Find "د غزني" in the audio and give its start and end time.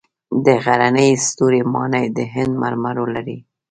0.45-1.09